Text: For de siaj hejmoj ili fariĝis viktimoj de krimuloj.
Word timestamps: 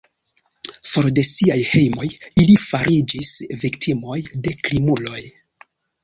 For 0.91 1.09
de 1.17 1.23
siaj 1.31 1.57
hejmoj 1.71 2.07
ili 2.43 2.55
fariĝis 2.63 3.29
viktimoj 3.65 4.17
de 4.47 4.55
krimuloj. 4.69 5.21